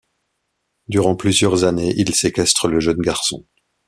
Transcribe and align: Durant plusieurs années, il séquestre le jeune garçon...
Durant 0.87 1.15
plusieurs 1.15 1.63
années, 1.63 1.93
il 1.95 2.15
séquestre 2.15 2.67
le 2.67 2.79
jeune 2.79 2.97
garçon... 3.01 3.45